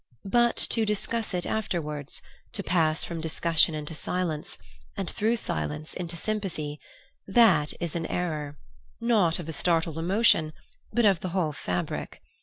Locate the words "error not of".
8.07-9.47